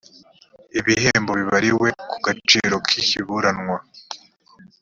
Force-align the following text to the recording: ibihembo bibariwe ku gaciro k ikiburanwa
ibihembo 0.79 1.31
bibariwe 1.39 1.87
ku 2.09 2.15
gaciro 2.25 2.75
k 2.85 2.87
ikiburanwa 3.01 3.77